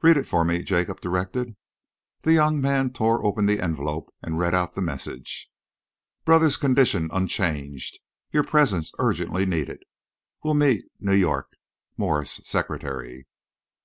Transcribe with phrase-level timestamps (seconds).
[0.00, 1.56] "Read it for me," Jacob directed.
[2.20, 5.50] The young man tore open the envelope and read out the message:
[6.24, 7.98] Brother's condition unchanged.
[8.30, 9.82] Your presence urgently needed.
[10.44, 11.50] Will meet New York.
[11.96, 13.26] Morse, Secretary.